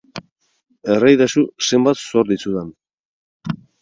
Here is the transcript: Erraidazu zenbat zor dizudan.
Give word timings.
Erraidazu 0.95 1.43
zenbat 1.67 2.01
zor 2.07 2.33
dizudan. 2.33 2.73